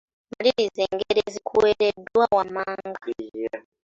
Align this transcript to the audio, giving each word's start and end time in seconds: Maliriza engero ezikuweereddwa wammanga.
Maliriza 0.31 0.81
engero 0.89 1.19
ezikuweereddwa 1.29 2.23
wammanga. 2.35 3.07